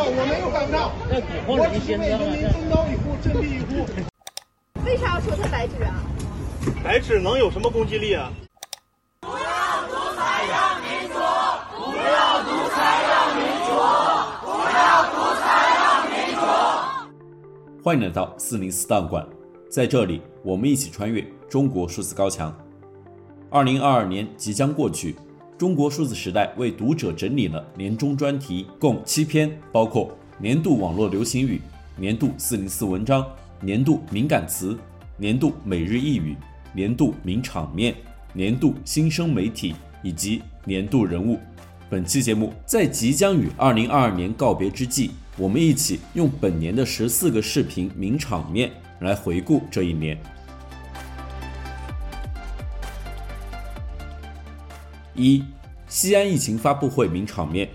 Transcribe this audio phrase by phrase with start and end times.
[0.00, 0.92] 我没有办到。
[1.46, 3.84] 我只是为人民争刀一呼，振臂一呼。
[4.86, 5.94] 为啥要说他白纸啊？
[6.82, 8.30] 白纸能有什么攻击力啊？
[9.20, 9.34] 不要
[9.88, 11.14] 独裁让民主！
[11.76, 12.76] 不要独裁
[13.08, 13.70] 让民主！
[14.42, 15.44] 不要独裁
[15.78, 16.40] 让民主！
[17.84, 19.26] 欢迎来到四零四档案馆，
[19.70, 22.52] 在这里，我们一起穿越中国数字高墙。
[23.50, 25.14] 二零二二年即将过去。
[25.62, 31.60] 中国数字时代为读者整理了年终专题，共七篇，包括年度网络流行语、
[31.96, 33.24] 年度四零四文章、
[33.60, 34.76] 年度敏感词、
[35.16, 36.34] 年度每日一语、
[36.74, 37.94] 年度名场面、
[38.32, 39.72] 年度新生媒体
[40.02, 41.38] 以及年度人物。
[41.88, 50.20] 本期节目在即将与二零二二年告别之际，我们一起用本年的十四个视频名场面来回顾这一年。
[55.14, 55.44] 一、
[55.88, 57.68] 西安疫情发布会名场面。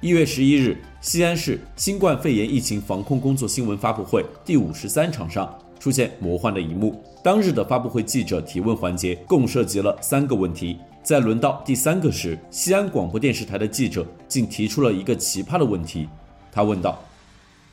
[0.00, 7.04] 一月十一日，西安市新冠肺炎疫情防控工作新闻发布会第五十三场上出现魔幻的一幕。
[7.22, 16.08] 当日的发布会记者提问环节共涉及了三个问题，在轮到第三个时，西安广播电视台的记者竟提出了一个奇葩的问题。
[16.50, 16.98] 他问道：“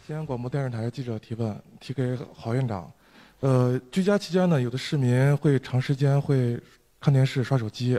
[0.05, 2.91] 西安广播电视台记者提问，提给郝院长，
[3.39, 6.59] 呃，居家期间呢，有的市民会长时间会
[6.99, 7.97] 看电视、刷手机。”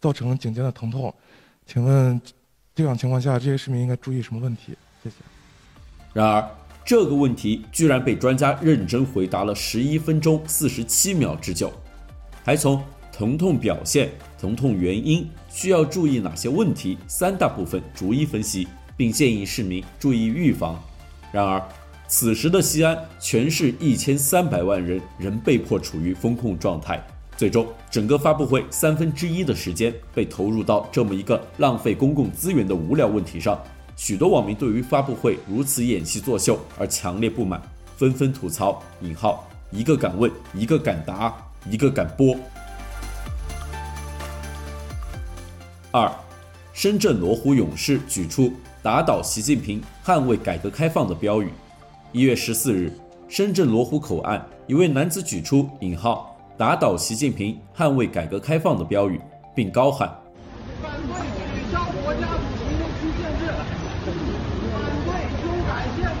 [0.00, 1.14] 造成颈肩的疼痛，
[1.66, 2.20] 请问
[2.74, 4.74] 这样情况下，这些市民应该注意什么问题？
[5.02, 5.16] 谢谢。
[6.14, 6.50] 然而，
[6.84, 11.72] 这个问题居然被专家认真回答了十一分钟四十七秒之久，
[12.42, 20.82] 还从疼痛表现、疼痛原因、需要注意哪些问题三大部分逐一分析，并建议市民注意预防。
[21.30, 21.62] 然而，
[22.08, 27.00] 此时的西安，全市一千三百万人仍被迫处于封控状态。
[27.40, 33.58] 最终，整个发布会三分之一的时间被投入到这么一个浪费公共资源的无聊问题上。
[33.96, 37.58] 许多网民对于发布会如此演戏作秀而强烈不满，
[37.96, 41.34] 纷纷吐槽：“引号一个敢问，一个敢答，
[41.70, 42.36] 一个敢播。”
[45.92, 46.12] 二，
[46.74, 48.52] 深圳罗湖勇士举出
[48.84, 51.48] “打倒习近平，捍卫改革开放”的标语。
[52.12, 52.92] 一月十四日，
[53.28, 56.26] 深圳罗湖口岸一位男子举出“引号”。
[56.60, 59.18] 打倒习近平，捍卫改革开放的标语，
[59.54, 60.14] 并高喊
[60.82, 61.08] ：“反对
[61.54, 63.46] 取消国家主席任期限制，
[64.70, 64.76] 反
[65.06, 65.08] 对
[65.40, 66.04] 修改宪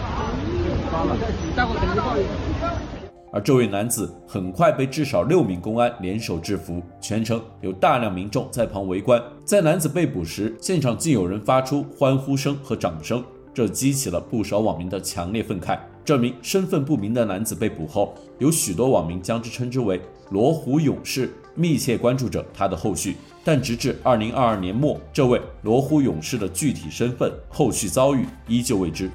[3.30, 9.22] 而这位男子很快被至少六名公安联手制服，全程有大量民众在旁围观。
[9.44, 15.78] 在男子被捕时，现场竟有人发出欢呼声和掌声，这激起了不少网民的强烈愤慨。
[16.02, 20.00] 这名身份不明的男子被捕后，有许多网民将之称之为
[20.30, 23.16] “罗湖勇士”，密切关注着他的后续。
[23.44, 29.10] 但直至二零二二年末，这位罗湖勇士的具体身份、后续遭遇依旧未知。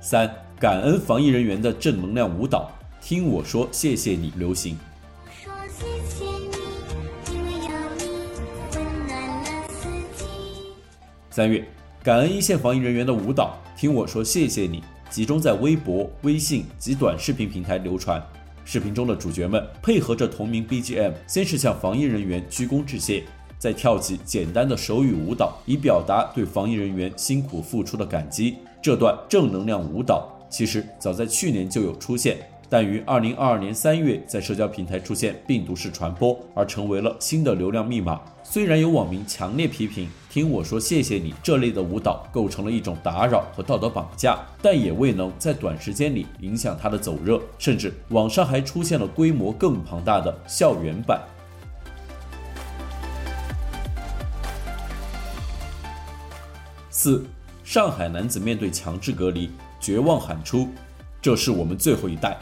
[0.00, 2.70] 三、感恩防疫人员的正能量舞蹈，
[3.00, 4.78] 听我说谢谢你，流行。
[11.30, 11.64] 三月。
[12.00, 18.22] 感恩一线防疫人员的舞蹈，听我说谢谢你，集中在微博、微信及短视频平台流传。
[18.64, 23.24] 视频中的主角们配合着同名 BGM，先是向防疫人员鞠躬致谢，
[23.58, 28.58] 再跳起简单的手语舞蹈，以表达对防疫人员辛苦付出的感激。
[28.82, 32.36] 这段正能量舞蹈其实早在去年就有出现，
[32.70, 38.20] 但于二零二二年三月在社交平台出现病毒式传播，而成为了新的流量密码。
[38.42, 40.08] 虽然有网民强烈批评。
[40.30, 41.34] 听我说，谢谢你。
[41.42, 51.20] 这类的舞蹈构成了一种打扰和道德绑架，但也未能在短时间里影响它的走热，甚至网上还出现了规模更庞大的校园版。
[56.90, 57.24] 四，
[57.64, 60.68] 上海男子面对强制隔离，绝望喊出
[61.22, 62.36] ：“这是我们最后一代。”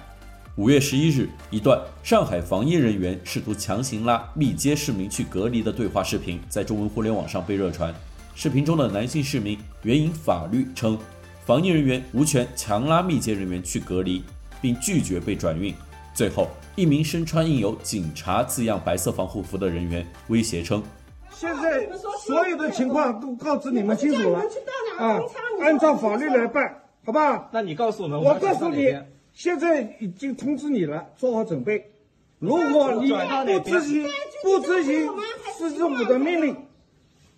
[0.57, 7.95] 五月十一日，一段上海防疫人员试图强行拉密接市民去隔离的对话视频，在中文互联网上被热传。
[8.35, 10.99] 视频中的男性市民援引法律称，
[11.45, 14.25] 防疫人员无权强拉密接人员去隔离，
[14.63, 15.75] 并拒绝被转运。
[16.15, 20.83] 最后，一名身穿印有“警察”字样白色防护服的人员威胁称
[21.31, 21.87] ：“现在
[22.25, 24.41] 所有的情况都告知你们清楚了，
[24.99, 25.21] 啊，
[25.61, 27.51] 按照法律来办，好不好？
[27.53, 28.97] 那你告诉我们，我告诉你。”
[29.37, 31.91] 现在已经通知你了，做好准备。
[32.39, 33.19] 如果你不
[33.69, 34.07] 执行，
[34.43, 35.11] 不执行
[35.59, 36.57] 市政府的命令，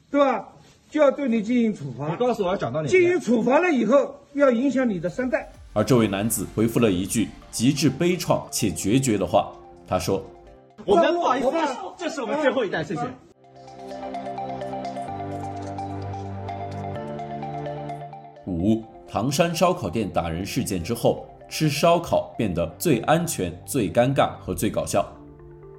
[0.08, 0.48] 对吧？
[0.88, 2.08] 就要对你进行处罚。
[2.08, 2.86] 你告诉我要讲到哪？
[2.86, 5.50] 进行处罚了以后，要影响你的三代。
[5.72, 9.52] 而这位男子回复了一句极致悲怆且决绝的话，
[9.84, 10.24] 他说
[10.86, 11.50] ：“我们不好意思，
[11.96, 13.00] 这是我们最后一代，谢谢。”
[18.46, 25.06] 五唐山烧烤店打人事件之后，吃烧烤变得最安全、最尴尬和最搞笑。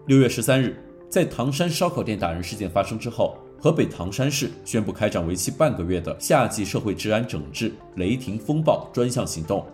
[0.07, 9.65] 六月十三日，在唐山烧烤店打人事件发生之后，河北唐山市宣布开展为期半个月的夏季社会治安整治“雷霆风暴”专项行动。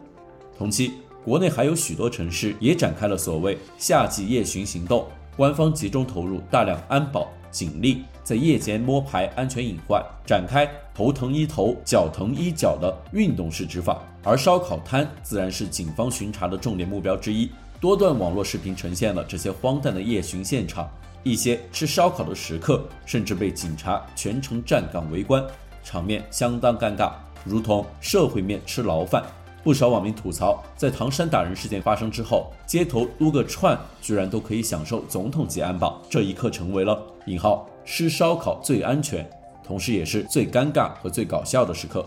[0.57, 0.91] 同期，
[1.23, 5.07] 国内还有许多城市也展开了所谓“夏季夜巡行动”，
[5.37, 14.03] 官方集中投入大量安保警力，在夜间摸排安全隐患，展开头疼医头、脚疼医脚的运动式执法。
[14.25, 17.49] 而烧烤摊自然是警方巡查的重点目标之一。
[17.79, 20.89] 多段网络视频呈现了这些荒诞的夜巡现场，
[21.21, 25.45] 一些吃烧烤的食客甚至被警察全程站岗围观，
[25.83, 27.11] 场面相当尴尬，
[27.43, 29.23] 如同社会面吃牢饭。
[29.63, 39.27] 不少网民吐槽，在唐山打人事件发生之后，街头撸个串居然都可以享受总统级安保，这一刻成为了“引号吃烧烤最安全”，
[39.63, 42.05] 同时也是最尴尬和最搞笑的时刻。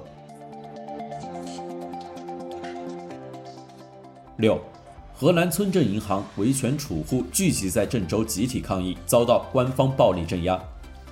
[4.39, 4.61] 六。
[5.13, 10.57] 河南村镇银行维权储户聚集在郑州集体抗议，遭到官方暴力镇压。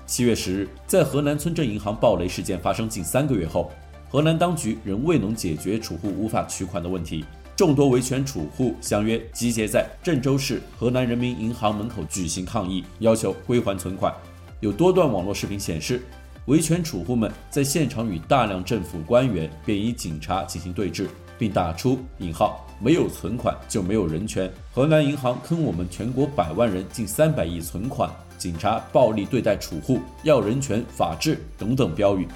[0.06, 3.72] 七月十日，在河南村镇银行暴雷事件发生近三个月后，
[4.08, 7.24] 河南当局仍未能解决储户无法取款的问题，
[7.56, 14.14] 众多维权储户相约集结在郑州市河南人民银行门口举行抗议，要求归还存款。
[14.60, 16.00] 有多段网络视频显示，
[16.44, 21.08] 维权储户们在现场与大量政府官员、便衣警察进行对峙，
[21.38, 22.62] 并打出引号。
[22.78, 24.52] 没有存款就没有人权。
[24.70, 32.28] 河南银行坑我们全国百万人近三百亿存款，警察暴力对待储户，要人权、法治等等标语。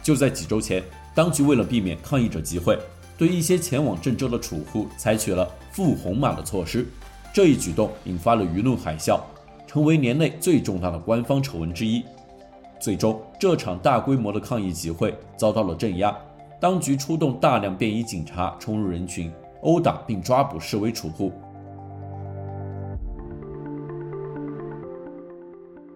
[0.00, 0.80] 就在几周前，
[1.16, 2.78] 当局为了避免抗议者集会，
[3.16, 6.86] 对一些前往郑州的储户采取了付红码的措施。
[7.32, 9.18] 这一举动引发了舆论海啸，
[9.66, 12.04] 成为年内最重大的官方丑闻之一。
[12.80, 16.16] 最终，这场大规模的抗议集会遭到了镇压，
[16.60, 19.32] 当局出动大量便衣警察冲入人群。
[19.62, 21.32] 殴打并抓捕示威储户。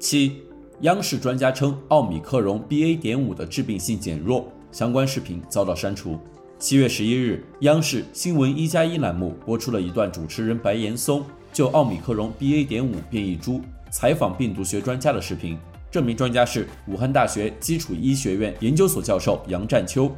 [0.00, 0.42] 七，
[0.80, 2.98] 央视专家称奥米克戎 BA.
[2.98, 6.18] 点五的致病性减弱，相关视频遭到删除。
[6.58, 12.66] 七月十一日，央视新闻一加一栏目播出了一段主持人白岩松就奥米克戎 BA.
[12.66, 13.60] 点五变异株
[13.92, 15.56] 采访病毒学专家的视频。
[15.88, 20.10] 这名专家是武汉大学基础医学院研究所教授杨占秋，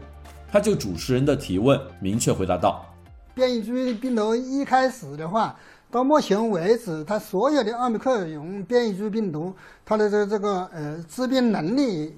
[0.55, 2.87] 他就主持人的提问明确回答道。
[3.35, 5.59] 变异株病毒一开始的话，
[5.91, 9.53] 到目前为止，它所有的奥密克戎变异株病毒，
[9.85, 12.15] 它的这这个呃致病能力，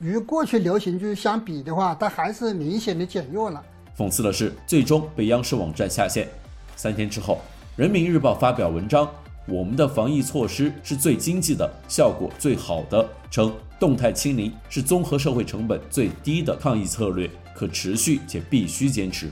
[0.00, 3.64] 与过去流行株相比的话，它还是明显的减弱了。
[3.96, 6.28] 讽刺的是，最终被央视网站下线。
[6.76, 7.36] 三天之后，
[7.80, 9.08] 《人民日报》发表文章
[9.48, 13.50] ：“我们的防疫措施是最经济的，效果最好的。”称
[13.82, 19.28] 动态清零是综合社会成本最低的抗疫策略，可持续且必须坚持。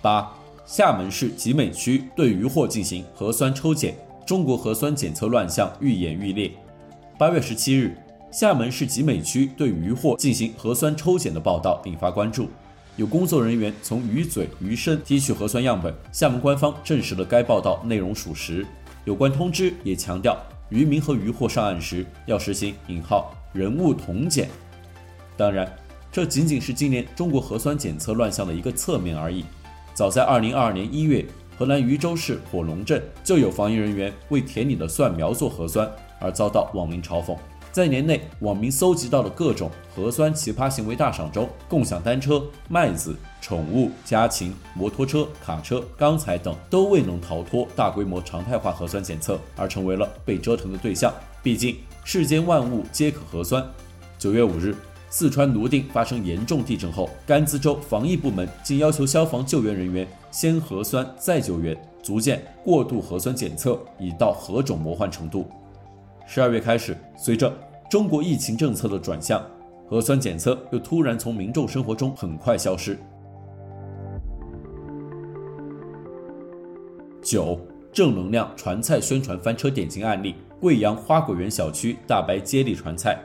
[0.00, 0.32] 八，
[0.64, 6.52] 厦门市集美区对渔获进行核酸抽检，中国核酸检测乱象愈演愈烈。
[7.18, 7.96] 八月十七日，
[8.30, 12.48] 厦门市集美区对渔获进行核酸抽检的报道引发关注，
[12.94, 18.64] 有工作人员从鱼嘴、鱼身提取核酸样本，厦门官方证实了该报道内容属实。
[19.08, 20.36] 有关通知也强调，
[20.68, 24.50] 渔民和渔获上岸时要实行引号人物同检。
[25.34, 25.66] 当然，
[26.12, 29.46] 这仅仅是今年中国核酸检测乱象的一个侧面而已。
[29.94, 31.24] 早在2022年1月，
[31.56, 37.34] 河南禹州市火龙镇就有防疫人员为田里的蒜苗做核酸，而遭到网民嘲讽。
[37.78, 51.14] 在年内，网民搜集到的各种核酸奇葩行为大赏中，共享单车、麦子、宠物、家禽、摩托车、卡车、钢材等都未能逃脱大规模常态化核酸检测，而成为了被折腾的对象。
[51.40, 53.64] 毕竟世间万物皆可核酸。
[54.18, 54.74] 九月五日。
[55.10, 65.48] 四川泸定发生严重地震后，甘孜州防疫部门竟要求消防救援人员先核酸再救援，足见过度核酸检测已到何种魔幻程度。
[66.26, 67.50] 十二月开始，随着
[67.90, 69.42] 中国疫情政策的转向，
[69.88, 72.98] 核酸检测又突然从民众生活中很快消失。
[77.22, 77.58] 九，
[77.92, 83.18] 正能量传菜宣传翻车典型案例：贵阳花果园小区大白接力传菜。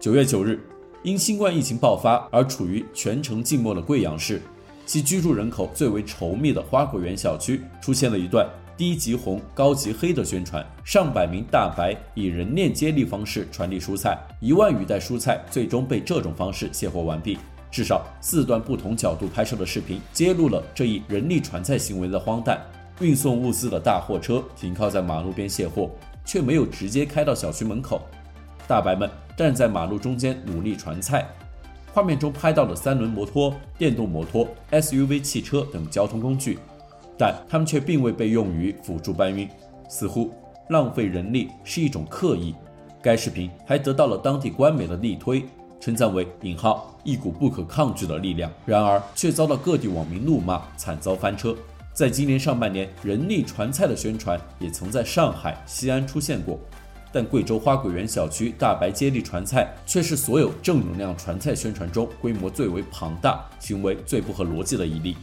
[0.00, 0.60] 九月九日。
[1.02, 4.42] 因新冠疫情爆发而处于全城静默的贵阳市，
[4.84, 8.44] 其居住人口最为稠密的花果园小区出现了一段
[8.76, 10.64] 低级红、高级黑的宣传。
[10.84, 17.38] 上百名大白以人链接力方式传递蔬菜，一万余袋蔬菜最终被这种方式卸货完毕。
[17.70, 22.60] 至少四段不同角度拍摄的视频揭露了这一人力传菜行为的荒诞。
[23.00, 25.90] 运送物资的大货车停靠在马路边卸货，
[26.24, 28.00] 却没有直接开到小区门口。
[28.66, 31.28] 大白们站在马路中间努力传菜。
[31.92, 36.58] 画面中拍到的三轮摩托、电动摩托、SUV 汽车等交通工具，
[37.18, 39.48] 但它们却并未被用于辅助搬运，
[39.88, 40.32] 似乎
[40.68, 42.54] 浪费人力是一种刻意。
[43.02, 45.44] 该视频还得到了当地官媒的力推，
[45.78, 51.54] 称赞为“引号一股不可抗拒的力量”，然而却遭到各地网民怒骂，惨遭翻车。
[51.92, 56.58] 在今年上半年，人力传菜的宣传也曾在上海、西安出现过，
[57.12, 65.16] 但贵州花果园小区大白接力传菜却是所有正能量传菜宣传中规模最为庞大、行为最不合逻辑的一例。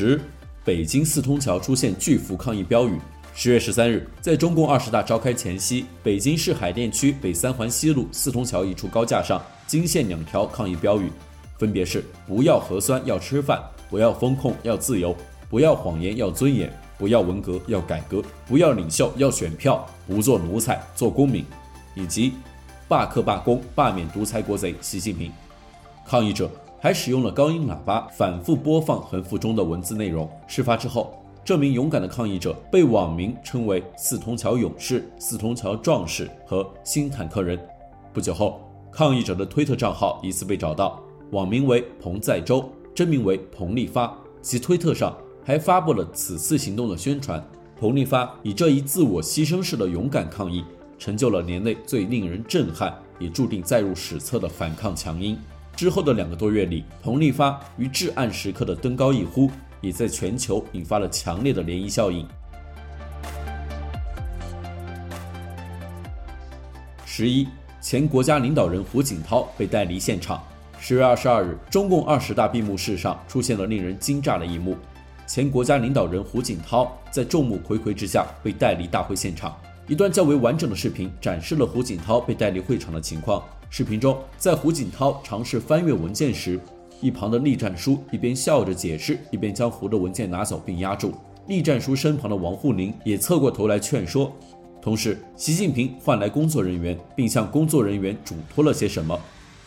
[0.00, 0.18] 十，
[0.64, 2.98] 北京四通桥出现巨幅抗议标语。
[3.34, 11.12] 十月十三日，在中共二十大召开前夕，北京市海淀区北三环西路四通桥一处高架上惊现两条抗议标语。
[11.58, 15.14] 分别是不要核酸要吃饭，不要封控要自由，
[15.50, 21.44] 不要谎言要尊严，不要文革要改革，不要领袖要选票，不做奴才做公民，
[21.94, 22.32] 以及
[22.88, 25.30] 罢课罢工罢免独裁国贼习近平。
[26.06, 26.50] 抗议者
[26.80, 30.28] 还使用了高音喇叭反复播放横幅中的文字内容。
[30.46, 37.58] 事发之后，这名勇敢的抗议者被网民称为“四通桥勇士”“四通桥壮士”和“新坦克人”。
[38.14, 38.60] 不久后，
[38.90, 41.00] 抗议者的推特账号疑似被找到。
[41.32, 47.40] 网名为彭在洲，真名为彭立发，其推特上还发布了此次行动的宣传。
[47.78, 50.64] 彭立发以这一自我牺牲式的勇敢抗议，
[50.98, 55.38] 成就了年内最令人震撼，也注定载入史册的反抗强音。
[55.76, 59.50] 之后的两个多月里，彭丽发于至暗时刻的登高一呼，
[59.80, 62.26] 也在全球引发了强烈的涟漪效应。
[67.06, 67.48] 十一，
[67.80, 70.42] 前国家领导人胡锦涛被带离现场。
[70.78, 74.76] 十月二十二日，中共二十大闭幕式上出现了令人惊讶的一幕：
[75.26, 79.54] 前国家领导人胡锦涛在众目睽睽之下被带离大会现场。
[79.86, 83.42] 一段较为完整的视频展示了胡锦涛被带离会场的情况。
[83.72, 86.58] 视频中，在胡锦涛尝试翻阅文件时，
[87.00, 91.14] 一旁的栗战书一边笑着解释，一边将胡的文件拿走并压住。
[91.46, 94.32] 栗战书身旁的王沪宁也侧过头来劝说。
[94.82, 99.16] 同时，习近平换来工作人员，并向工作人员嘱托了些什么。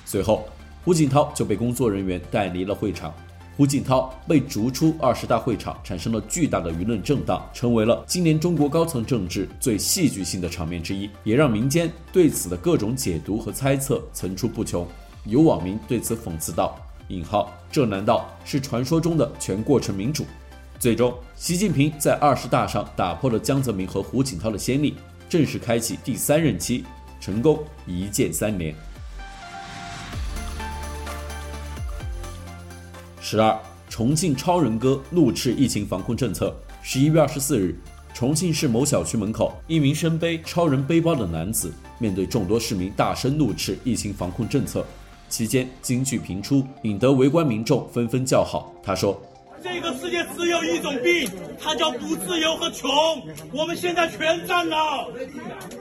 [0.04, 0.44] 随后，
[0.84, 3.14] 胡锦涛就被工作人员带离了会场。
[3.56, 14.88] 胡锦涛被逐出二十大会场，产生了巨大的舆论震荡，成为了今年中国高层政治最戏剧性的场面之一，也让民间对此的各种解读和猜测层出不穷。
[15.26, 16.76] 有网民对此讽刺道
[17.10, 20.26] ：“引号，这难道是传说中的全过程民主？”
[20.80, 24.96] 最终，习近平在二十大上打破了江泽民和胡锦涛的先例，
[25.30, 26.84] 正式开启第三任期，
[27.22, 28.76] 成功一键三连。
[33.34, 33.60] 十二，
[33.90, 36.56] 重庆超人哥怒斥疫情防控政策。
[36.84, 37.76] 十一月二十四日，
[38.14, 44.86] 重庆市某小区门口，一名身背超人背包的男子面对众多市民大声怒斥疫情防控政策，
[45.30, 48.72] 期间金句频出，引得围观民众纷纷叫好。
[48.84, 49.20] 他说
[49.64, 51.28] ：“这个世界只有一种病，
[51.60, 52.88] 它叫不自由和穷。
[53.52, 55.08] 我们现在全占了，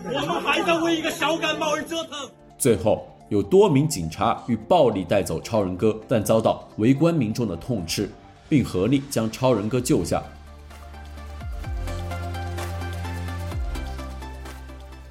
[0.07, 2.13] 我们还在为一个小感冒而折腾。”
[2.57, 3.12] 最后。
[3.29, 8.11] 有多名警察欲暴力带走超人哥，但遭到围观民众的痛斥，
[8.49, 10.23] 并合力将超人哥救下。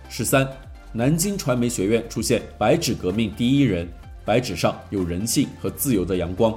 [0.07, 0.47] 十三，
[0.93, 3.87] 南京传媒学院出现白纸革命第一人，
[4.23, 6.53] 白纸上有人性和自由的阳光。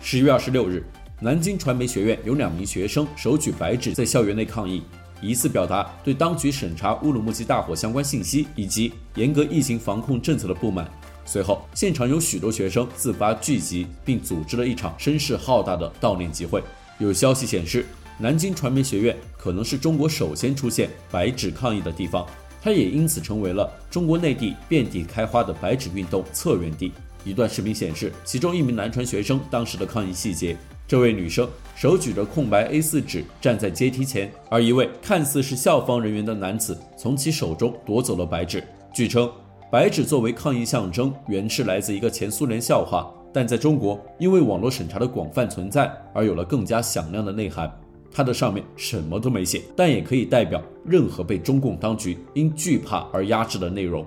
[0.00, 0.82] 十一月二十六日，
[1.20, 4.82] 南京传媒学院有两名学生手举白纸在校园内抗议。
[5.20, 10.90] 疑似表达对当局审查乌鲁木齐大火相关信息以及严格疫情防控政策的不满。
[11.26, 16.62] 随后，现场有许多学生自发聚集，并组织了一场声势浩大的悼念集会。
[16.98, 17.86] 有消息显示，
[18.18, 22.26] 南京传媒学院可能是中国首先出现白纸抗议的地方，
[22.62, 26.92] 它也因此成为了中国内地遍地开花的白纸运动策源地。
[27.24, 30.54] 一段视频显示，其中一名南传学生当时的抗议细节。
[30.86, 38.62] 这位女生手举着空白 A4 纸站在阶梯前，而一位看似是校方人员的男子从其手中夺走了白纸。
[38.92, 39.30] 据称，
[39.72, 47.70] 白纸作为抗议象征，原是来自一个前苏联笑话，但在中国因为网络审查的广泛存在，而有了更加响亮的内涵。
[48.12, 54.06] 它的上面什么都没写，但也可以代表任何被中共当局因惧怕而压制的内容。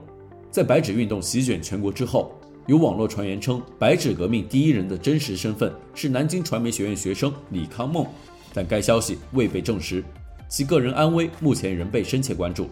[0.51, 2.31] 在白纸运动席卷全国之后，
[2.67, 8.05] 有网络传言称，白纸革命第一人的真实身份是南京传媒学院学生李康梦，
[8.53, 10.03] 但该消息未被证实，
[10.49, 12.69] 其个人安危目前仍被深切关注。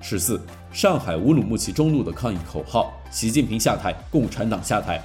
[0.00, 0.40] 十四，
[0.72, 4.98] 上海乌鲁木齐中路的抗议口号：习近平下台，共产党下台。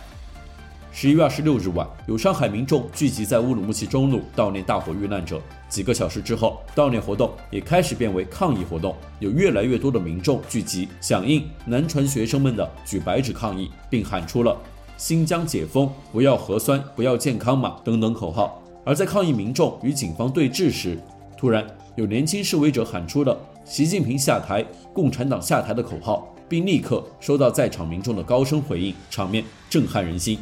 [1.00, 5.40] 十一月二十六日晚，有上海民众聚集在乌鲁木齐中路悼念大火遇难者。
[5.70, 14.58] 几个小时之后，悼念活动也开始变为抗议活动，有越来越多的民众聚集，响应南传学生们的举白纸抗议，并喊出了
[14.98, 18.60] “新疆解封，不要核酸，不要健康码”等等口号。
[18.84, 20.98] 而在抗议民众与警方对峙时，
[21.38, 21.64] 突然
[21.96, 30.40] 有年轻示威者喊出了“习近平下台，共产党下台”的口号，并立刻收到在场民众的高声回应，场面震撼人心。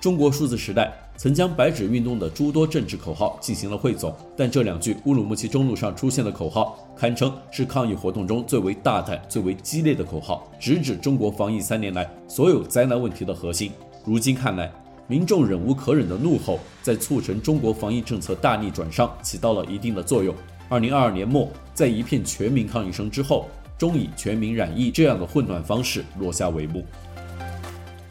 [0.00, 13.72] 中国数字时代曾将白纸运动的诸多政治口号进行了汇总，但这两句乌鲁木齐中路上出现的口号，堪称是抗议活动中最为大胆、最为激烈的口号，直指中国防疫三年来所有灾难问题的核心。
[14.04, 14.70] 如今看来，
[15.08, 20.34] 民众忍无可忍的怒吼，在促成中国防疫政策大逆转上起到了一定的作用。
[20.68, 23.48] 二零二二年末，在一片全民抗议声之后，
[23.78, 26.84] 终以全民染疫这样的混乱方式落下帷幕。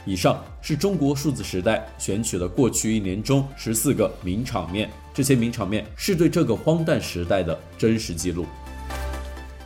[0.06, 8.46] 以上是中国数字时代选取的过去一年中十四个名场面，这些名场面是对这个荒诞时代的真实记录。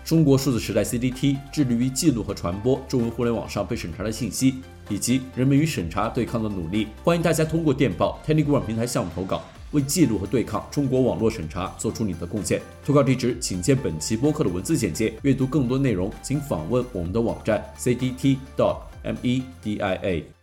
[0.05, 4.55] 中国数字时代 CDT 致力于记录和传播中文互联网上被审查的信息，
[4.89, 6.87] 以及人们与审查对抗的努力。
[7.03, 12.59] 欢迎大家通过电报 Telegram 平台项目投稿，为记录和对抗中国网络审查做出你的贡献。
[12.83, 15.13] 投稿地址请见本期播客的文字简介。
[15.21, 18.88] 阅读更多内容，请访问我们的网站 cdt dot。
[19.03, 20.38] M E D I A。